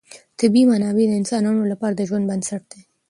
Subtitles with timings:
[0.39, 2.81] طبیعي منابع د انسانانو لپاره د ژوند بنسټ دی.